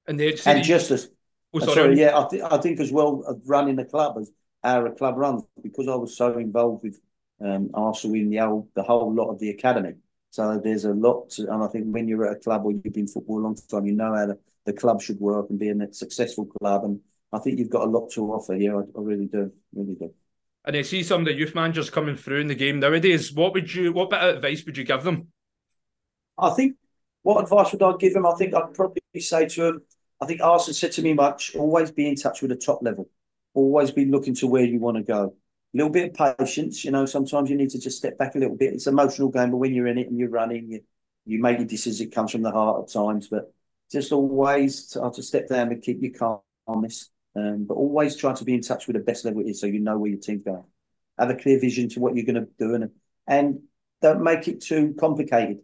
[0.07, 1.09] And, the, and just as
[1.53, 1.73] oh, sorry.
[1.73, 4.31] sorry, yeah, I, th- I think as well of running the club as
[4.63, 6.99] our club runs because I was so involved with
[7.41, 9.93] um, Arsenal in the whole the whole lot of the academy.
[10.33, 12.91] So there's a lot, to, and I think when you're at a club or you've
[12.91, 15.69] been football a long time, you know how the, the club should work and be
[15.69, 16.85] a successful club.
[16.85, 16.99] And
[17.31, 18.75] I think you've got a lot to offer here.
[18.75, 20.11] I, I really do, really do.
[20.65, 23.33] And I see some of the youth managers coming through in the game nowadays.
[23.33, 25.27] What would you, what bit of advice would you give them?
[26.37, 26.75] I think,
[27.21, 28.25] what advice would I give them?
[28.25, 29.81] I think I'd probably say to them,
[30.21, 33.09] I think Arsene said to me much, always be in touch with the top level.
[33.53, 35.35] Always be looking to where you want to go
[35.73, 36.85] a little bit of patience.
[36.85, 38.73] You know, sometimes you need to just step back a little bit.
[38.73, 40.81] It's an emotional game, but when you're in it and you're running, you,
[41.25, 42.01] you make your decisions.
[42.01, 43.53] It comes from the heart at times, but
[43.91, 47.09] just always to, to step down and keep your calmness.
[47.35, 49.67] Um, but always try to be in touch with the best level it is, so
[49.67, 50.63] you know where your team's going.
[51.17, 52.91] Have a clear vision to what you're going to do, and
[53.27, 53.61] and
[54.01, 55.59] don't make it too complicated.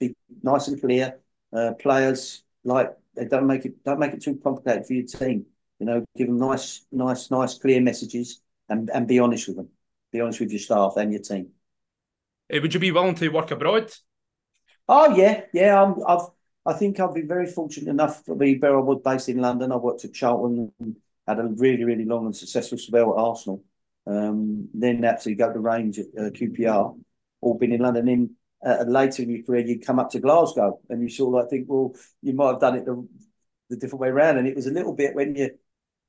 [0.00, 1.18] Be nice and clear.
[1.52, 2.94] Uh, players like
[3.28, 5.46] don't make it don't make it too complicated for your team.
[5.78, 9.68] You know, give them nice, nice, nice, clear messages, and and be honest with them.
[10.12, 11.48] Be honest with your staff and your team.
[12.52, 13.92] Uh, would you be willing to work abroad?
[14.88, 15.82] Oh yeah, yeah.
[15.82, 16.28] I'm, I've
[16.68, 19.72] I think I've been very fortunate enough to be was based in London.
[19.72, 23.64] I worked at Charlton and had a really, really long and successful spell at Arsenal.
[24.06, 26.98] Um, then actually go to range at uh, QPR,
[27.40, 28.04] all been in London.
[28.04, 31.40] Then uh, later in your career, you come up to Glasgow and you sort of
[31.40, 33.08] like think, well, you might have done it the,
[33.70, 34.36] the different way around.
[34.36, 35.50] And it was a little bit when you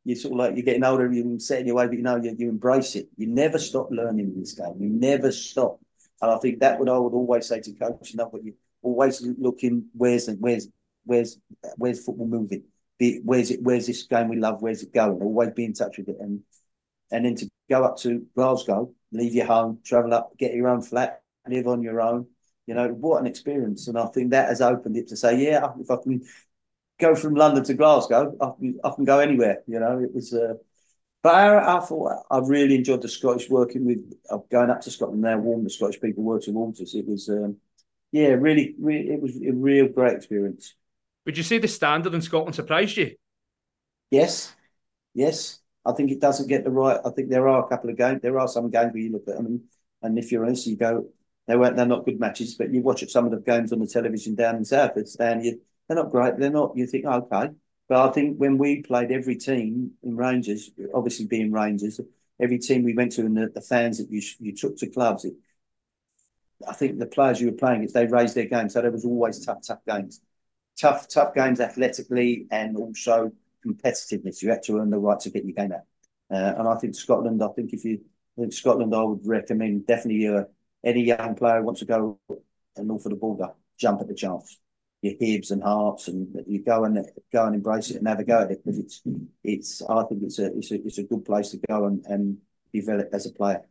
[0.03, 2.35] you sort of like you're getting older, you're setting your way, but you know you,
[2.37, 3.07] you embrace it.
[3.15, 4.75] You never stop learning this game.
[4.79, 5.79] You never stop.
[6.21, 9.25] And I think that what I would always say to coaches, not what you always
[9.37, 10.67] looking where's where's
[11.05, 11.37] where's
[11.77, 12.63] where's football moving?
[12.97, 13.61] Be, where's it?
[13.61, 14.61] Where's this game we love?
[14.61, 15.21] Where's it going?
[15.21, 16.41] Always be in touch with it, and
[17.11, 20.81] and then to go up to Glasgow, leave your home, travel up, get your own
[20.81, 22.27] flat, live on your own.
[22.67, 25.69] You know what an experience, and I think that has opened it to say, yeah,
[25.79, 26.21] if I can
[26.99, 29.63] go from London to Glasgow, I can, I can go anywhere.
[29.65, 30.33] You know, it was.
[30.33, 30.55] Uh,
[31.21, 34.91] but I, I thought I really enjoyed the Scottish working with uh, going up to
[34.91, 36.95] Scotland now, warm the Scottish people were towards us.
[36.95, 37.57] It was, um,
[38.11, 40.75] yeah, really, really, it was a real great experience.
[41.25, 43.15] Would you say the standard in Scotland surprised you?
[44.09, 44.53] Yes,
[45.13, 45.59] yes.
[45.85, 46.99] I think it doesn't get the right.
[47.05, 48.21] I think there are a couple of games.
[48.21, 49.61] There are some games where you look at them, and,
[50.01, 51.07] and if you're honest, you go,
[51.47, 51.75] they weren't.
[51.75, 54.55] They're not good matches, but you watch some of the games on the television down
[54.55, 54.91] in South.
[54.97, 55.43] It's down.
[55.43, 56.37] You, they're not great.
[56.37, 56.73] They're not.
[56.75, 57.49] You think, okay,
[57.87, 61.99] but I think when we played every team in Rangers, obviously being Rangers,
[62.39, 65.25] every team we went to and the, the fans that you you took to clubs,
[65.25, 65.33] it,
[66.67, 69.05] I think the players you were playing, if they raised their game, so there was
[69.05, 70.21] always tough, tough games,
[70.79, 73.31] tough, tough games athletically and also
[73.65, 74.41] competitiveness.
[74.41, 75.85] You had to earn the right to get your game out.
[76.31, 78.01] Uh, and I think Scotland, I think if you,
[78.37, 80.43] think Scotland, I would recommend definitely uh,
[80.83, 82.19] any young player wants to go
[82.75, 84.57] and north of the border, jump at the chance.
[85.01, 88.23] Your Hibs and Hearts, and you go and go and embrace it and have a
[88.25, 89.01] go at it because it's
[89.45, 89.81] it's.
[89.81, 92.37] I think it's a it's a it's a good place to go and, and
[92.73, 93.61] develop as a player.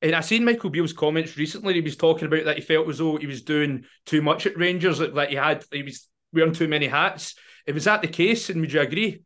[0.00, 1.74] And I seen Michael Beale's comments recently.
[1.74, 4.56] He was talking about that he felt as though he was doing too much at
[4.56, 7.34] Rangers, that, that he had he was wearing too many hats.
[7.72, 9.22] Was that the case, and would you agree?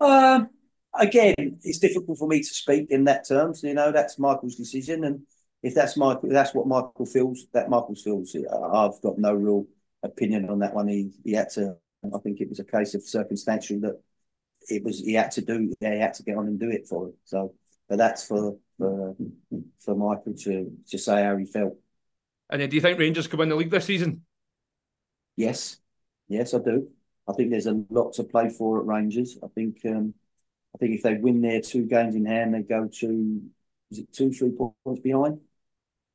[0.00, 0.48] Um,
[0.98, 3.62] again, it's difficult for me to speak in that terms.
[3.62, 5.20] You know, that's Michael's decision, and
[5.62, 7.46] if that's Michael, that's what Michael feels.
[7.52, 8.34] That Michael feels.
[8.34, 9.66] I've got no real
[10.02, 10.88] opinion on that one.
[10.88, 11.76] He he had to.
[12.02, 14.00] I think it was a case of circumstantial that
[14.68, 15.00] it was.
[15.00, 15.72] He had to do.
[15.80, 17.14] Yeah, he had to get on and do it for him.
[17.24, 17.54] So,
[17.88, 19.14] but that's for for,
[19.78, 21.76] for Michael to to say how he felt.
[22.48, 24.22] And then, do you think Rangers could win the league this season?
[25.36, 25.78] Yes,
[26.28, 26.88] yes, I do.
[27.28, 29.38] I think there's a lot to play for at Rangers.
[29.42, 30.14] I think um,
[30.74, 33.40] I think if they win their two games in hand, they go to
[33.90, 35.40] is it two, three points behind?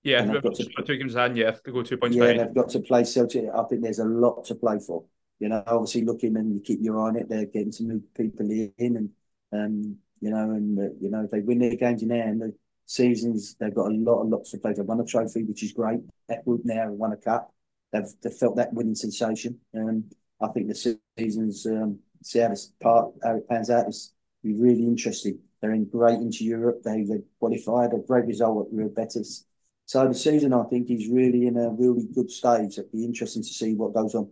[0.04, 1.38] Yeah, they've got to, two games in hand.
[1.38, 2.15] Yeah, they go two points.
[2.15, 2.39] Yeah, behind.
[2.39, 3.45] they've got to play Celtic.
[3.54, 5.04] I think there's a lot to play for.
[5.39, 7.28] You know, obviously looking and you keep your eye on it.
[7.28, 9.10] They're getting some new people in, and
[9.51, 12.52] um, you know, and uh, you know, they win their games in hand, the
[12.88, 14.74] seasons they've got a lot, of lots to play.
[14.74, 16.00] They've won a trophy, which is great.
[16.46, 17.54] Group now won a cup.
[17.94, 19.60] They've, they've felt that winning sensation.
[19.76, 20.06] Um,
[20.42, 24.56] I think the seasons um, see how this part how it pans out is be
[24.56, 25.38] really interesting.
[25.62, 26.82] They're in great into Europe.
[26.84, 29.46] They they qualified a great result at Real Betis.
[29.86, 32.80] So the season I think is really in a really good stage.
[32.80, 34.32] It'd be interesting to see what goes on.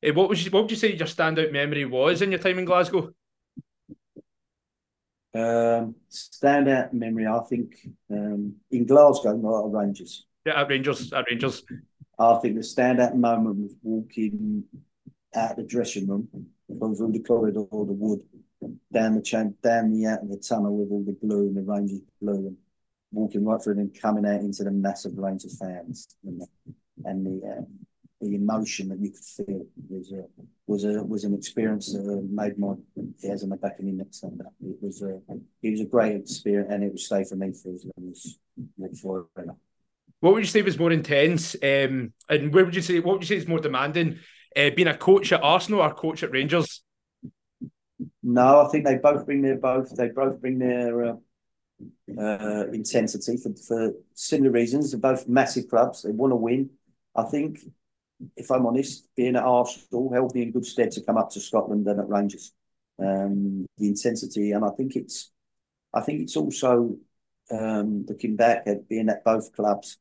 [0.00, 2.64] Hey, what was what would you say your standout memory was in your time in
[2.64, 3.12] Glasgow?
[5.34, 7.74] Um, standout memory, I think
[8.10, 10.26] um, in Glasgow, not at Rangers.
[10.46, 11.64] Yeah, at Rangers, at Rangers.
[12.18, 14.62] I think the standout moment was walking
[15.34, 16.28] out the dressing room,
[16.78, 18.22] going through the corridor, the wood,
[18.92, 21.62] down the chain, down the out of the tunnel with all the blue and the
[21.62, 22.56] Rangers blue, and
[23.10, 26.46] walking right through and coming out into the massive Rangers fans and the,
[27.04, 27.62] and the, uh,
[28.24, 30.24] the emotion that you could feel was a,
[30.66, 32.74] was a was an experience that made my
[33.22, 34.52] hairs on the back my neck stand up.
[34.64, 35.20] It was a
[35.62, 39.00] it was a great experience, and it would stay for me for as long as
[39.00, 39.56] forever.
[40.20, 43.22] What would you say was more intense, um, and where would you say what would
[43.22, 44.18] you say is more demanding?
[44.56, 46.82] uh, being a coach at Arsenal or a coach at Rangers?
[48.22, 49.94] No, I think they both bring their both.
[49.94, 51.14] They both bring their uh,
[52.18, 54.90] uh, intensity for, for similar reasons.
[54.90, 56.02] They're both massive clubs.
[56.02, 56.70] They want to win.
[57.16, 57.60] I think,
[58.36, 61.40] if I'm honest, being at Arsenal held me in good stead to come up to
[61.40, 62.52] Scotland and at Rangers.
[62.98, 65.30] Um, the intensity, and I think it's,
[65.92, 66.96] I think it's also
[67.50, 69.98] um, looking back at being at both clubs.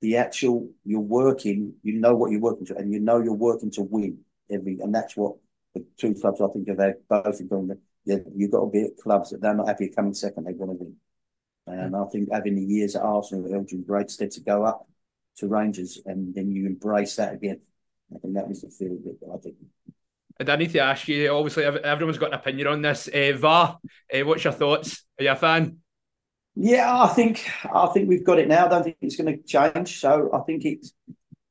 [0.00, 3.70] the actual you're working, you know what you're working to, and you know you're working
[3.72, 4.18] to win
[4.50, 5.36] every, and that's what
[5.74, 7.78] the two clubs I think have had both in doing.
[8.04, 10.84] You've got to be at clubs that they're not happy coming second; they want to
[10.84, 10.96] win.
[11.66, 14.86] And I think having the years at Arsenal held you great stead to go up
[15.38, 17.60] to Rangers, and then you embrace that again.
[18.14, 19.56] I think that was the feel that I think.
[20.38, 21.30] And I need to ask you.
[21.30, 23.08] Obviously, everyone's got an opinion on this.
[23.08, 23.78] Uh, VAR,
[24.14, 25.04] uh, what's your thoughts?
[25.18, 25.78] Are you a fan?
[26.54, 28.66] Yeah, I think I think we've got it now.
[28.66, 30.00] I don't think it's going to change.
[30.00, 30.92] So I think it's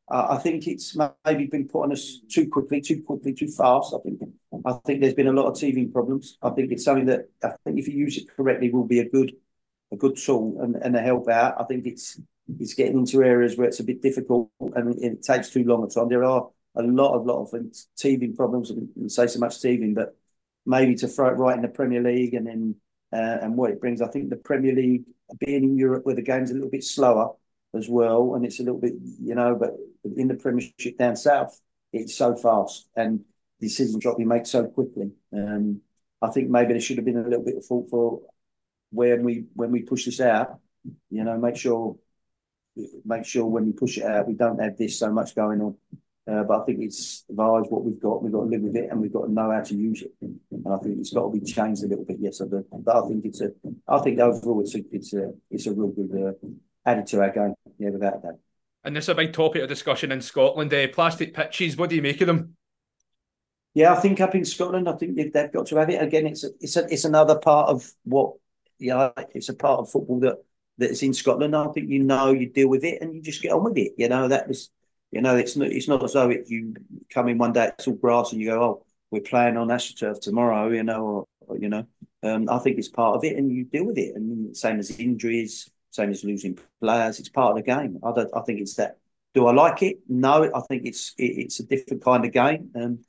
[0.10, 3.94] uh, I think it's maybe been put on us too quickly, too quickly, too fast.
[3.94, 4.22] I think
[4.66, 6.38] I think there's been a lot of teething problems.
[6.42, 9.10] I think it's something that I think if you use it correctly will be a
[9.10, 9.34] good
[9.92, 11.60] a good tool and, and a help out.
[11.60, 12.20] I think it's
[12.60, 15.94] it's getting into areas where it's a bit difficult and it, takes too long at
[15.94, 16.10] time.
[16.10, 17.54] There are a lot of lot of
[17.98, 20.16] teething problems and say so much teething, but
[20.66, 22.76] maybe to throw it right in the Premier League and then
[23.14, 24.02] uh, and what it brings.
[24.02, 25.06] I think the Premier League
[25.40, 27.34] being in Europe where the game's a little bit slower
[27.74, 29.72] as well, and it's a little bit, you know, but
[30.16, 31.60] in the Premiership down south,
[31.92, 33.24] it's so fast and
[33.60, 35.12] decisions to be made so quickly.
[35.34, 35.82] Um,
[36.22, 38.22] I think maybe there should have been a little bit of thought for
[38.92, 40.60] when we when we push this out.
[41.10, 41.98] You know, make sure
[43.06, 45.76] make sure when we push it out, we don't have this so much going on.
[46.28, 48.24] Uh, but I think it's is what we've got.
[48.24, 50.12] We've got to live with it, and we've got to know how to use it.
[50.22, 52.18] And I think it's got to be changed a little bit.
[52.20, 52.66] Yes, I do.
[52.72, 53.52] But I think it's a.
[53.88, 54.80] I think overall, it's a.
[54.92, 55.34] It's a.
[55.52, 56.48] It's a real good uh,
[56.90, 57.54] added to our game.
[57.78, 58.40] Yeah, without that.
[58.84, 60.74] And this is a big topic of discussion in Scotland.
[60.74, 61.78] Uh, plastic pitches.
[61.78, 62.56] What do you make of them?
[63.76, 66.26] Yeah, I think up in Scotland, I think they've, they've got to have it again.
[66.26, 68.34] It's a, it's a, it's another part of what.
[68.80, 70.44] Yeah, it's a part of football that
[70.78, 71.56] that's in Scotland.
[71.56, 73.94] I think you know you deal with it and you just get on with it.
[73.98, 74.70] You know that was
[75.16, 76.76] you know, it's not it's not as though it, you
[77.10, 80.20] come in one day it's all grass and you go, oh, we're playing on AstroTurf
[80.20, 81.88] tomorrow, you know, or, or you know.
[82.22, 84.14] Um, I think it's part of it, and you deal with it.
[84.16, 87.98] And same as injuries, same as losing players, it's part of the game.
[88.04, 88.10] I.
[88.10, 88.98] I think it's that.
[89.34, 90.00] Do I like it?
[90.10, 92.72] No, I think it's it, it's a different kind of game.
[92.76, 93.00] Um,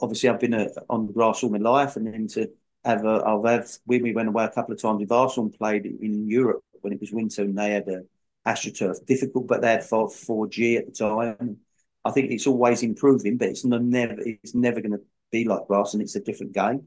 [0.00, 2.48] obviously, I've been a, on the grass all my life, and then to
[2.86, 5.58] have a, I've had when we went away a couple of times with Arsenal and
[5.58, 8.02] played in Europe when it was winter, and they had a
[8.46, 9.04] AstroTurf.
[9.06, 11.58] Difficult, but they had 4G at the time.
[12.04, 15.94] I think it's always improving, but it's never it's never going to be like grass,
[15.94, 16.86] and it's a different game.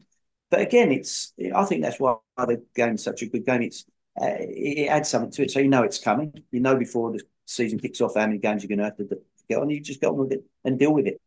[0.49, 3.61] But again, it's I think that's why the game's such a good game.
[3.63, 3.85] It's
[4.19, 6.33] uh, it adds something to it, so you know it's coming.
[6.51, 9.21] You know before the season kicks off how many games you're going to have to
[9.49, 9.69] get on.
[9.69, 11.21] You just get on with it and deal with it.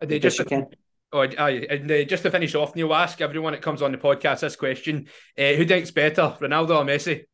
[0.00, 0.66] They just you can.
[1.12, 4.40] Oh, and uh, just to finish off, Neil, ask everyone that comes on the podcast
[4.40, 7.24] this question: uh, Who thinks better, Ronaldo or Messi?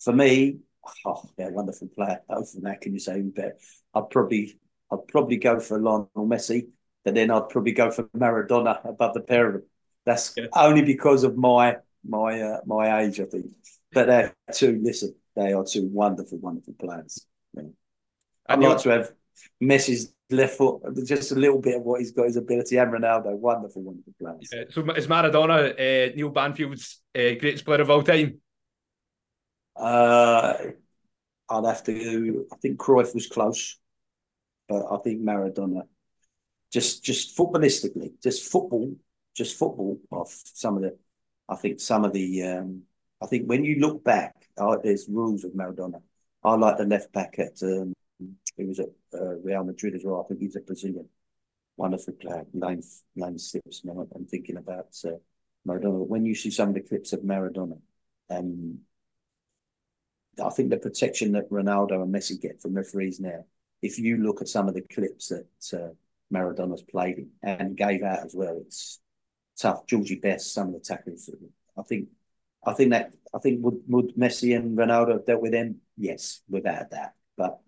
[0.00, 0.58] For me,
[1.06, 2.20] oh, yeah, wonderful player.
[2.28, 3.58] Other than that, can you say but
[3.94, 4.58] I'd probably,
[4.92, 6.68] I'd probably go for Lionel Messi,
[7.04, 9.62] but then I'd probably go for Maradona above the pair of them.
[10.04, 10.46] That's yeah.
[10.54, 13.46] only because of my my uh, my age, I think.
[13.92, 14.80] But they're two.
[14.82, 17.26] Listen, they are two wonderful, wonderful players.
[17.54, 17.62] Yeah.
[18.48, 19.12] I'd like to have
[19.62, 23.36] Messi's left foot, just a little bit of what he's got, his ability, and Ronaldo,
[23.36, 24.48] wonderful, wonderful players.
[24.52, 24.64] Yeah.
[24.70, 28.40] So is Maradona uh, Neil Banfield's uh, greatest player of all time?
[29.78, 30.54] Uh,
[31.48, 32.46] I'd have to.
[32.52, 33.78] I think Cruyff was close,
[34.68, 35.82] but I think Maradona.
[36.70, 38.94] Just, just footballistically, just football,
[39.34, 39.98] just football.
[40.12, 40.98] Of some of the,
[41.48, 42.42] I think some of the.
[42.42, 42.82] Um,
[43.22, 46.02] I think when you look back, oh, there's rules of Maradona.
[46.44, 47.62] I like the left back at.
[47.62, 47.94] Um,
[48.56, 50.22] he was at uh, Real Madrid as well.
[50.22, 51.08] I think he's a Brazilian,
[51.76, 52.44] wonderful player.
[52.52, 52.82] Name
[53.16, 53.92] name slips me.
[54.14, 55.12] I'm thinking about uh,
[55.66, 56.06] Maradona.
[56.06, 57.78] When you see some of the clips of Maradona,
[58.30, 58.80] um,
[60.40, 63.44] I think the protection that Ronaldo and Messi get from referees now,
[63.82, 65.92] if you look at some of the clips that uh,
[66.32, 69.00] Maradona's played and gave out as well, it's
[69.58, 69.86] tough.
[69.86, 71.30] Georgie Best, some of the tackles.
[71.76, 72.08] I think,
[72.66, 75.80] I think that I think would would Messi and Ronaldo have dealt with them?
[75.96, 77.14] Yes, without that.
[77.36, 77.60] But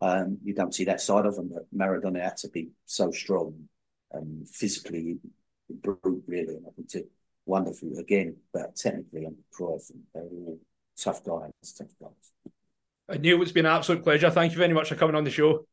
[0.00, 1.50] um, you don't see that side of them.
[1.52, 3.68] But Maradona had to be so strong
[4.12, 5.18] and physically
[5.68, 6.56] brute, really.
[6.56, 7.08] And I think it's
[7.46, 10.58] wonderful again, but technically Cruyff and they're all
[11.02, 12.52] tough guys, tough guys.
[13.08, 14.30] Uh, Neil, it's been an absolute pleasure.
[14.30, 15.66] Thank you very much for coming on the show.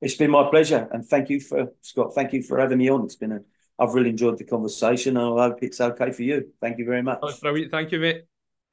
[0.00, 2.14] It's been my pleasure, and thank you for Scott.
[2.14, 3.04] Thank you for having me on.
[3.04, 3.40] It's been a.
[3.78, 6.52] I've really enjoyed the conversation, and I hope it's okay for you.
[6.60, 7.20] Thank you very much.
[7.40, 7.72] Brilliant.
[7.72, 8.24] Thank you, mate.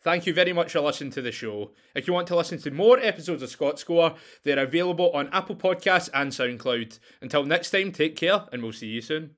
[0.04, 1.72] Thank you very much for listening to the show.
[1.96, 6.10] If you want to listen to more episodes of ScotScore, they're available on Apple Podcasts
[6.14, 7.00] and SoundCloud.
[7.22, 9.36] Until next time, take care, and we'll see you soon.